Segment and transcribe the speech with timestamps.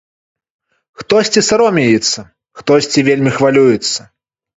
[1.01, 2.19] Хтосьці саромеецца,
[2.61, 4.01] хтосьці вельмі хвалюецца.